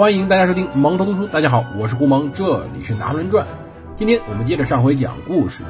[0.00, 1.26] 欢迎大家收听蒙头读书。
[1.26, 3.44] 大家好，我是胡蒙，这里是《拿破仑传》。
[3.96, 5.62] 今天我们接着上回讲故事。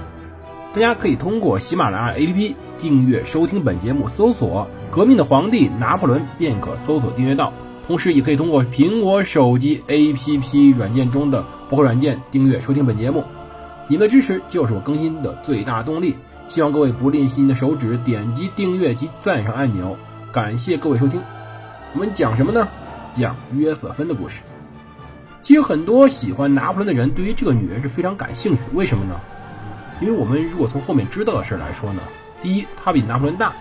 [0.73, 7.53] 大家可以通过喜马拉雅 APP 订阅收听本节目，搜索“革命的皇帝拿破仑”便可搜索订阅到。
[7.89, 13.25] 同时，也可以通过苹果手机 APP 软件中的播客软件订阅收听本节目。
[13.89, 16.15] 你们的支持就是我更新的最大动力。
[16.47, 19.97] 希望各位不吝惜您的手指，点击订阅及赞赏按钮。
[20.31, 21.21] 感谢各位收听。
[21.95, 22.69] 我们讲什么呢？
[23.13, 24.43] 讲约瑟芬的故事。
[25.43, 28.69] 其实很多喜欢拿破仑的人对于这个女人是非常感兴趣的。
[28.75, 29.21] 为什么呢？
[30.01, 32.03] 因为我们如果从后面知道的事来说呢，
[32.43, 33.53] 第一，她比拿破仑大；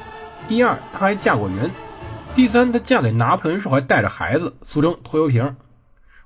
[0.48, 1.70] 第二，她还嫁过人；
[2.36, 5.56] 第三，她嫁给拿破仑时候还带着孩子，俗称拖油瓶。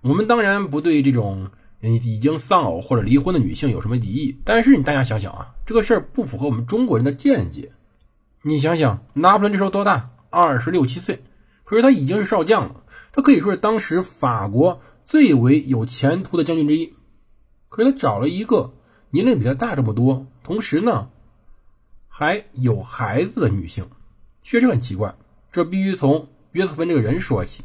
[0.01, 1.49] 我们当然不对这种
[1.81, 7.71] 已经丧偶或者离婚的女性有什么敌意，但是你大家想想啊，这个事儿不符合我们中国人的见解。
[8.41, 10.09] 你想想，拿破仑这时候多大？
[10.29, 11.23] 二十六七岁。
[11.63, 16.93] 可是他已经是少将了，他可以说是当时法国最为有前途的将军之一。
[17.69, 18.73] 可是他找了一个
[19.09, 21.09] 年龄比他大这么多，同时呢
[22.07, 23.87] 还有孩子的女性，
[24.43, 25.15] 确实很奇怪。
[25.51, 27.63] 这必须从约瑟芬这个人说起。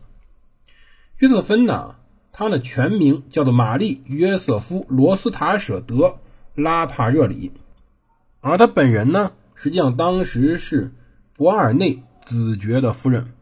[1.19, 1.96] 约瑟芬呢，
[2.32, 5.94] 她的全名叫做玛丽·约瑟夫·罗斯塔舍德·
[6.54, 7.52] 拉帕热里，
[8.41, 10.92] 而她本人呢，实际上当时是
[11.34, 13.32] 博尔内子爵的夫人。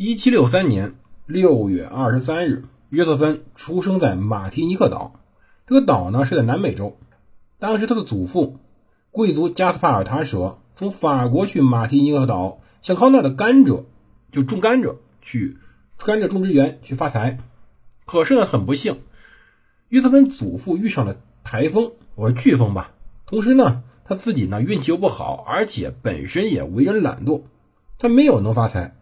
[0.00, 0.94] 一七六三年
[1.26, 5.18] 六月二十三日，约瑟芬出生在马提尼克岛。
[5.66, 6.96] 这个岛呢是在南美洲。
[7.58, 8.60] 当时他的祖父，
[9.10, 13.86] 贵族加斯帕尔塔舍从法国去马提尼克岛，想靠那儿的甘蔗，
[14.30, 15.58] 就种甘蔗去
[15.96, 17.40] 甘蔗种植园去发财。
[18.06, 19.00] 可是呢，很不幸，
[19.88, 22.92] 约瑟芬祖父遇上了台风，我说飓风吧。
[23.26, 27.42] 同时呢，他自己呢运气又不好，而且本身也为人懒惰，
[27.98, 28.94] 他没有能发财。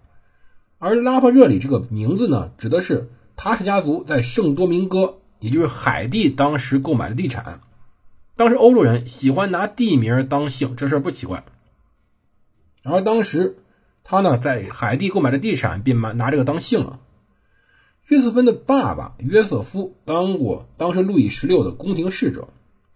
[0.86, 7.60] 而拉帕热里这个名字呢，指的是塔什家族在圣多明戈，也就是海地当时购买的地产。
[8.36, 11.42] 当时欧洲人喜欢拿地名当姓，这事不奇怪。
[12.84, 13.56] 然后当时
[14.04, 17.00] 他呢在海地购买的地产，便拿拿这个当姓了。
[18.06, 22.46] 约瑟芬的爸爸约瑟夫当过当时路易十六的宫廷侍者，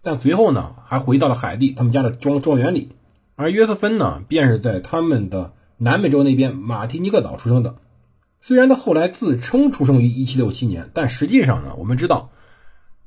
[0.01, 2.87] 但随后呢还回到了海地他们家的庄庄园里。
[3.35, 5.51] 而约瑟芬呢，便是在他们的。
[5.83, 7.75] 南美洲那边马提尼克岛出生的，
[8.39, 12.29] 虽然他后来自称出生于1767年，但实际上呢，我们知道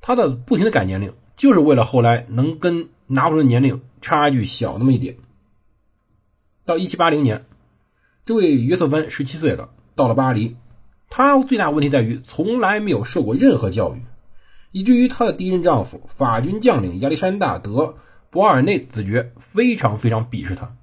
[0.01, 5.19] 他的不停的改年龄，就是为了后来能跟拿破仑年龄差距小那么一点。
[6.65, 7.45] 到1780年，
[8.25, 10.57] 这位约瑟芬17岁了，到了巴黎，
[11.09, 14.03] 他最大问题在于从来没有受过任何教育，
[14.73, 17.95] 以至于他的第一任丈夫法军将领亚历山大德
[18.31, 20.75] 博尔内子爵非常非常鄙视他。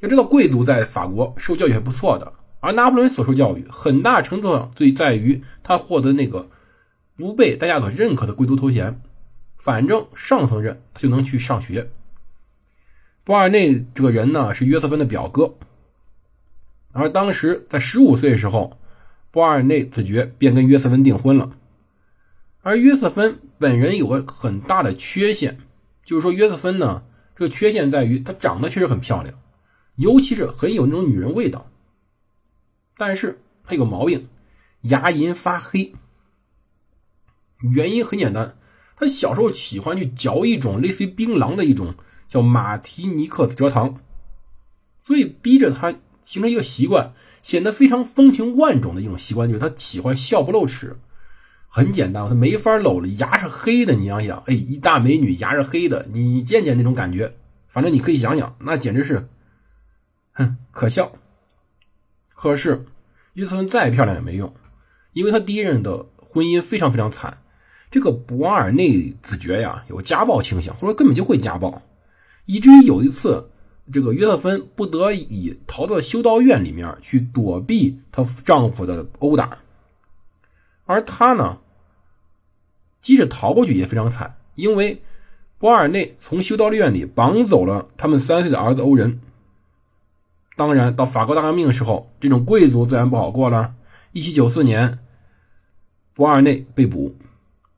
[0.00, 6.48] 要知道，贵族在法国受教育还不错的，而拿破仑所受教育，很大程度上最在于他获得那个
[7.16, 9.00] 不被大家所认可的贵族头衔。
[9.56, 11.90] 反正上层人他就能去上学。
[13.24, 15.54] 博尔内这个人呢，是约瑟芬的表哥，
[16.92, 18.78] 而当时在十五岁的时候，
[19.32, 21.50] 博尔内子爵便跟约瑟芬订婚了。
[22.62, 25.58] 而约瑟芬本人有个很大的缺陷，
[26.04, 27.02] 就是说约瑟芬呢，
[27.34, 29.34] 这个缺陷在于她长得确实很漂亮。
[29.96, 31.66] 尤其是很有那种女人味道，
[32.96, 34.28] 但是她有个毛病，
[34.82, 35.94] 牙龈发黑。
[37.74, 38.56] 原因很简单，
[38.96, 41.94] 她小时候喜欢去嚼一种类似于槟榔的一种
[42.28, 43.98] 叫马提尼克蔗糖，
[45.02, 45.94] 所以逼着她
[46.26, 50.98] 形成一个习惯，显得非常风情万种的一种习惯，就是她喜欢笑不露齿。
[51.68, 53.94] 很简单，她没法露了，牙是黑的。
[53.94, 57.34] 你想想，哎，一大美女牙是黑的，你见见那种感觉，
[57.68, 59.28] 反正你可以想想，那简直是。
[60.36, 61.12] 哼，可笑。
[62.28, 62.84] 可是
[63.32, 64.54] 约瑟芬再漂亮也没用，
[65.12, 67.38] 因为她第一任的婚姻非常非常惨。
[67.90, 71.82] 这个博尔内子爵呀，有家暴倾向，或者根本就会家暴，
[72.44, 73.48] 以至于有一次，
[73.90, 79.58] 这个约瑟芬不得已逃到修道院里面去躲避她丈夫的殴打。
[80.84, 81.58] 而她呢，
[83.00, 85.00] 即使逃过去也非常惨，因为
[85.58, 89.20] 博尔内从修道院里绑走了他们三岁的儿子欧仁。
[90.56, 93.74] 当然，到法国大革命的时候，这种贵族自然不好过了。
[94.12, 95.00] 一七九四年，
[96.14, 97.14] 博尔内被捕，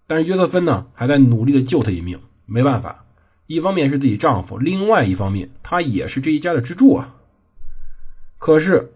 [0.06, 2.20] 但是约瑟芬呢还在努力的救他一命。
[2.46, 3.04] 没办法，
[3.48, 7.16] 一方面是自己丈夫，另外一方面他也是这一家的支柱啊。
[8.38, 8.92] 可是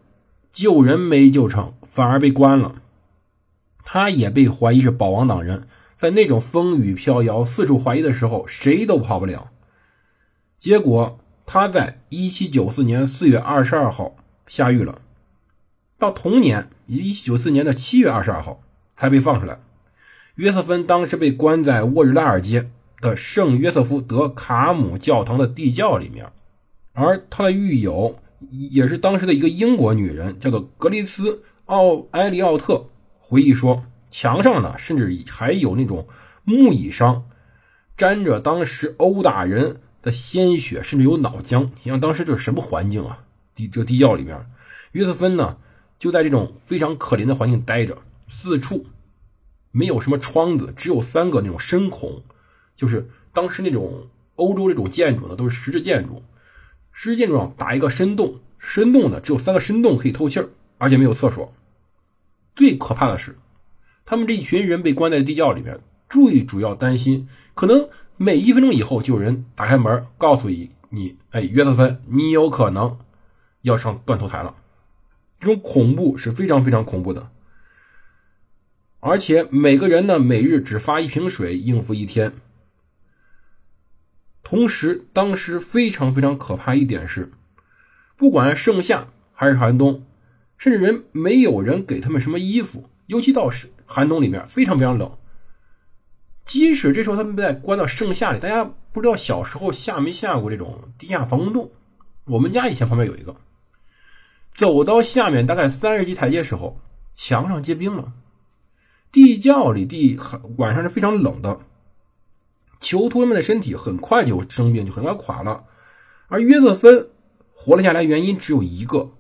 [0.53, 2.77] 救人没救成，反而被关了。
[3.83, 9.51] 他也被怀疑是保王党人，在那种风雨飘摇、四处怀疑的时候，谁都跑不了。
[10.61, 11.19] 结果。
[11.47, 14.17] 他在一七九四年四月二十二号
[14.47, 15.01] 下狱了，
[15.99, 18.61] 到同年，一七九四年的七月二十二号，
[18.97, 19.59] 才被放出来。
[20.37, 26.31] 约瑟芬当时被关在沃日拉尔街的圣约瑟夫德卡姆教堂的地窖里面，
[26.95, 28.19] 而他的狱友
[28.51, 32.87] 也是当时的一个英国女人，叫做格丽斯奥埃利奥特。
[33.19, 36.07] 回忆说，墙上呢，甚至还有那种
[36.45, 37.25] 木椅上
[37.97, 41.71] 沾着当时殴打人的鲜血，甚至有脑浆。
[41.83, 43.21] 你想当时这是什么环境啊？
[43.55, 44.47] 地这地窖里面，
[44.93, 45.57] 约瑟芬呢
[45.99, 48.85] 就在这种非常可怜的环境待着，四处。
[49.71, 52.23] 没有什么窗子，只有三个那种深孔，
[52.77, 56.23] 就是当时那种欧洲这种建筑呢，都是石质建筑，
[56.93, 61.55] 石质建筑上打一个深洞，深洞呢只有三个深洞可以透气儿，而且没有厕所。
[62.55, 63.39] 最可怕的是，
[64.05, 67.89] 他们这一群人被关在地窖里面，最主要担心可能
[68.23, 73.01] 每一分钟以后就有人打开门告诉你，你哎约瑟芬，你有可能
[73.63, 74.55] 要上断头台了。
[75.41, 77.33] 这种恐怖是非常非常恐怖的。
[79.01, 82.35] 而且每个人呢，每日只发一瓶水应付一天。
[84.45, 87.33] 同时，当时非常非常可怕一点是，
[88.17, 90.07] 不管盛夏还是寒冬，
[90.57, 95.19] 甚至人没有人给他们什么衣服，尤其到是寒冬里面非常非常冷。
[96.45, 101.71] 即使这时候他们在关到盛夏里，大家不知道小时候下没下过这种地下防空洞？
[102.25, 103.37] 我们家以前旁边有一个，
[104.53, 106.81] 走到下面大概三十级台阶时候，
[107.15, 108.13] 墙上结冰了。
[109.11, 111.61] 地窖里地很晚上是非常冷的，
[112.81, 115.65] 囚徒们的身体很快就生病，就很快垮了。
[116.29, 117.11] 而约瑟芬
[117.53, 119.13] 活了下来，原因只有一个，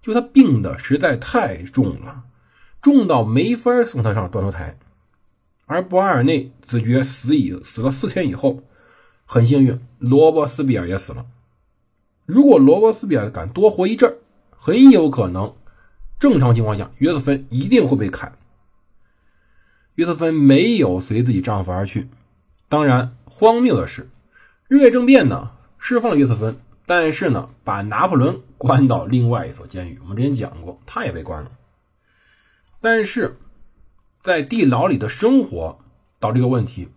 [0.00, 2.22] 就他病的实在太重了，
[2.80, 4.78] 重到没法送他上断头台。
[5.72, 8.62] 而博尔内子爵死已死了四天以后，
[9.24, 11.24] 很幸运，罗伯斯比尔也死了。
[12.26, 14.16] 如果罗伯斯比尔敢多活一阵，
[14.50, 15.54] 很有可能，
[16.20, 18.36] 正常情况下，约瑟芬一定会被砍。
[19.94, 22.08] 约瑟芬没有随自己丈夫而去。
[22.68, 24.10] 当然，荒谬的是，
[24.68, 29.98] 日月政变呢释放了约瑟芬，但是呢把拿破仑关到另外一所监狱。
[30.02, 31.50] 我们之前讲过，他也被关了。
[32.80, 33.36] 但是，
[34.22, 35.78] 在地牢里的生活
[36.20, 36.88] 导致一个问题。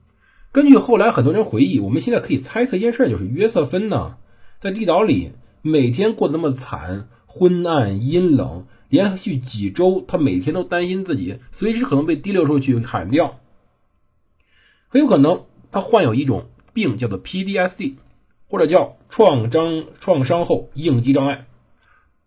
[0.51, 4.17] 根据后来很多人回忆，我们现在可以猜测一件事，就是约瑟芬呢
[4.59, 5.31] 在地牢里
[5.61, 8.67] 每天过得那么惨，昏暗阴冷。
[8.87, 13.39] 连续几周，他每天都担心自己随时可能被提溜出去砍掉。
[14.87, 17.95] 很有可能他患有一种病，叫做 PDSD，
[18.47, 21.47] 或者叫创伤创伤后应激障碍。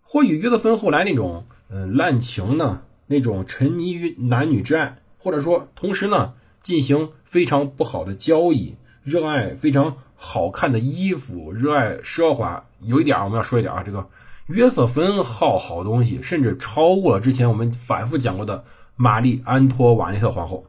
[0.02, 12.64] 或许约瑟芬后来那种嗯滥情呢，那种沉溺于男女之爱，或者说同时呢进行非常不好的交易，热爱非常好看的衣服，热爱奢华。
[12.80, 14.08] 有一点我们要说一点啊，这个。
[14.46, 18.64] 约瑟芬好好东西，甚至超过了之前我们反复讲过的
[18.96, 20.64] 玛丽安托瓦内特皇后，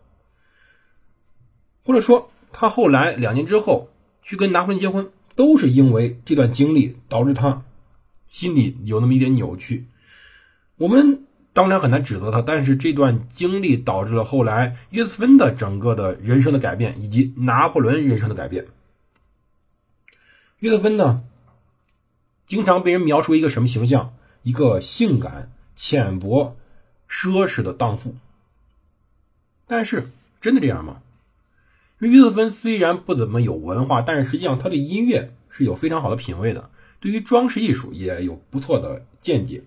[1.86, 3.88] 或者说他后来两年之后
[4.22, 7.64] 去跟拿破仑结婚，都是因为这段经历导致他
[8.28, 9.88] 心里有那么一点扭曲。
[10.76, 11.26] 我们
[11.60, 18.68] 当然很难指责他，但是这段经历导致了后来约瑟芬的整个的人生的改变，以及拿破仑人生的改变。
[20.60, 21.22] 约瑟芬呢？
[22.48, 24.14] 经常被人描述一个什么形象？
[24.42, 26.56] 一个性感、浅薄、
[27.10, 28.16] 奢侈的荡妇。
[29.68, 30.08] 但是，
[30.40, 31.02] 真的这样吗？
[31.98, 36.70] 约瑟芬虽然不怎么有文化，但是实际上他对音乐是有非常好的品味的，
[37.02, 39.66] 对于装饰艺术也有不错的见解。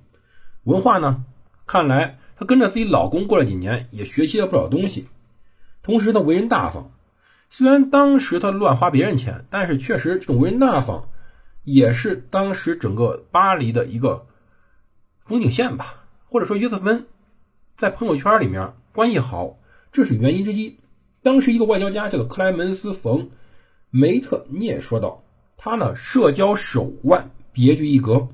[0.62, 1.26] 文化呢？
[1.72, 5.08] 看来她跟着自己老公过了几年，也学习了不少东西。
[5.82, 6.92] 同时，她为人大方。
[7.48, 11.08] 虽然当时她乱花别人钱，但是确实这种为人大方。
[11.64, 14.26] 也是当时整个巴黎的一个
[15.24, 17.06] 风景线吧，或者说约瑟芬
[17.78, 19.56] 在朋友圈里面关系好，
[19.92, 20.76] 这是原因之一。
[21.22, 23.18] 当时一个外交家叫做克莱门斯·冯·
[23.88, 25.22] 梅特涅说道
[25.56, 28.28] ：“他呢社交手腕别具一格。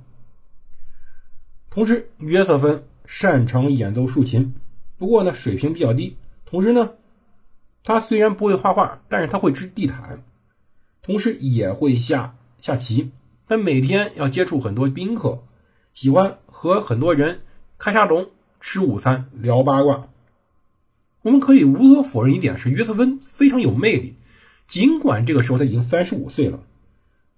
[1.71, 4.53] 同时，约瑟芬擅长演奏竖琴，
[4.99, 6.19] 不过呢水平比较低。
[6.45, 6.91] 同时呢，
[7.83, 10.23] 他虽然不会画画，但是他会织地毯，
[11.01, 13.11] 同时也会下下棋。”
[13.49, 15.43] 他每天要接触很多宾客，
[15.95, 17.41] 喜欢和很多人
[17.79, 18.29] 开沙龙、
[18.61, 20.09] 吃午餐、聊八卦。
[21.23, 24.17] 我们可以无可否认一点是，约瑟芬非常有魅力。
[24.67, 26.61] 尽管这个时候他已经三十五岁了，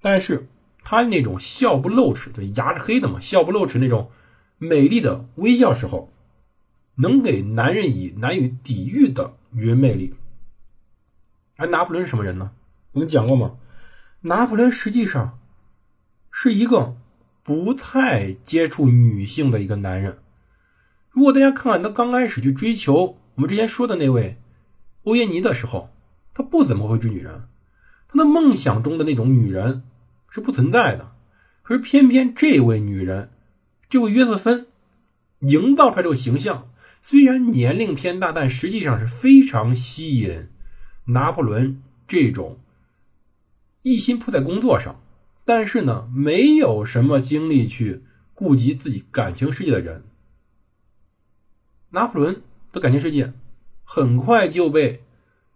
[0.03, 0.49] 但是
[0.83, 4.11] 他那种笑不露齿，对牙是黑的嘛，笑不露齿那种
[4.63, 6.13] 美丽的微笑时候，
[6.95, 10.15] 能给男人以难以抵御的女人魅力。
[11.57, 12.53] 而拿破仑是什么人呢？
[12.93, 13.57] 我们讲过吗？
[14.21, 15.39] 拿破仑实际上。
[16.31, 16.95] 是一个
[17.43, 20.19] 不太接触女性的一个男人。
[21.11, 24.39] 如果大家看看他刚开始去追求我们之前说的那位
[25.05, 25.91] 欧耶尼的时候，
[26.35, 27.49] 他不怎么会追女人，
[28.09, 29.83] 他的梦想中的那种女人
[30.29, 31.13] 是不存在的。
[31.63, 33.31] 可是偏偏这位女人，
[33.91, 34.69] 这位约瑟芬，
[35.41, 36.71] 营造出来这个形象，
[37.03, 40.47] 虽然年龄偏大，但实际上是非常吸引
[41.07, 42.61] 拿破仑这种
[43.83, 45.01] 一心扑在工作上，
[45.45, 50.05] 但是呢，没有什么精力去顾及自己感情世界的人。
[51.91, 53.33] 拿破仑的感情世界
[53.83, 55.03] 很快就被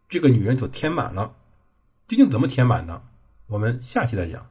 [0.08, 1.36] 这个女人所填满了，
[2.08, 3.00] 究竟怎么填满的？
[3.46, 4.50] 我们下期再讲。